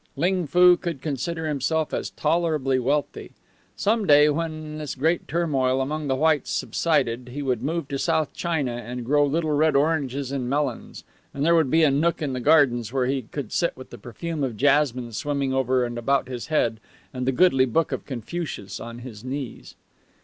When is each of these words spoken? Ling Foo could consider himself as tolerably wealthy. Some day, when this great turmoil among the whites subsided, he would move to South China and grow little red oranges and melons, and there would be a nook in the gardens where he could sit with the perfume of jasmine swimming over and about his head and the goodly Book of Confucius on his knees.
Ling 0.15 0.47
Foo 0.47 0.77
could 0.77 0.99
consider 0.99 1.47
himself 1.47 1.93
as 1.93 2.09
tolerably 2.09 2.79
wealthy. 2.79 3.33
Some 3.75 4.07
day, 4.07 4.29
when 4.29 4.79
this 4.79 4.95
great 4.95 5.27
turmoil 5.27 5.79
among 5.79 6.07
the 6.07 6.15
whites 6.15 6.49
subsided, 6.49 7.29
he 7.33 7.43
would 7.43 7.61
move 7.61 7.87
to 7.89 7.99
South 7.99 8.33
China 8.33 8.71
and 8.71 9.05
grow 9.05 9.23
little 9.23 9.51
red 9.51 9.75
oranges 9.75 10.31
and 10.31 10.49
melons, 10.49 11.03
and 11.35 11.45
there 11.45 11.53
would 11.53 11.69
be 11.69 11.83
a 11.83 11.91
nook 11.91 12.19
in 12.19 12.33
the 12.33 12.39
gardens 12.39 12.91
where 12.91 13.05
he 13.05 13.21
could 13.21 13.53
sit 13.53 13.77
with 13.77 13.91
the 13.91 13.99
perfume 13.99 14.43
of 14.43 14.57
jasmine 14.57 15.11
swimming 15.11 15.53
over 15.53 15.85
and 15.85 15.99
about 15.99 16.27
his 16.27 16.47
head 16.47 16.79
and 17.13 17.27
the 17.27 17.31
goodly 17.31 17.65
Book 17.67 17.91
of 17.91 18.03
Confucius 18.07 18.79
on 18.79 18.99
his 19.05 19.23
knees. 19.23 19.75